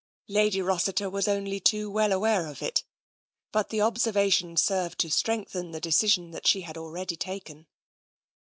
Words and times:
Lady 0.27 0.63
Rossiter 0.63 1.11
was 1.11 1.27
only 1.27 1.59
too 1.59 1.87
well 1.87 2.11
aware 2.11 2.47
of 2.47 2.63
it, 2.63 2.83
but 3.51 3.69
the 3.69 3.81
observation 3.81 4.57
served 4.57 4.97
to 4.97 5.11
strengthen 5.11 5.69
the 5.73 5.79
decision 5.79 6.31
that 6.31 6.47
she 6.47 6.61
had 6.61 6.75
already 6.75 7.15
taken. 7.15 7.67